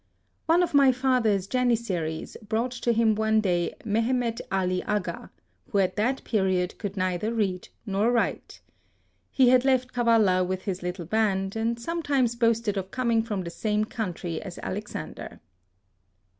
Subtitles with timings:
[0.47, 4.83] One of my father's janissaries brought to him one day Mehemet 8 HISTORY OF Ali
[4.85, 5.31] Aga,
[5.69, 8.61] who at that period could neither read nor write.
[9.29, 13.51] He had left Kavalla with his little band, and sometimes boasted of coming from the
[13.51, 15.39] same country as Alexan der.